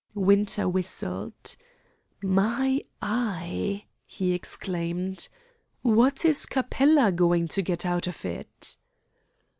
[0.15, 1.55] Winter whistled.
[2.23, 5.29] "My eye!" he exclaimed.
[5.83, 8.77] "What is Capella going to get out of it?"